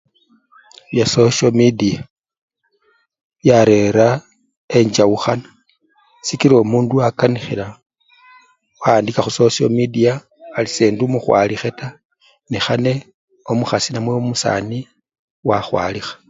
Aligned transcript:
Bya 0.91 1.05
sosyo 1.13 1.47
mediya 1.59 1.99
byarera 3.41 4.07
enchawukhana 4.77 5.49
sikila 6.25 6.55
omundu 6.63 6.95
akanikhila 7.07 7.65
wawandika 8.81 9.19
khu 9.21 9.31
sosyo 9.39 9.65
mediya 9.77 10.11
ali 10.55 10.69
sendi 10.75 11.01
omukhwalikhe 11.05 11.69
taa 11.79 11.97
nekhane 12.49 12.93
omukhasi 13.51 13.89
namwe 13.91 14.11
omusani 14.21 14.79
wakhwalikha. 15.47 16.13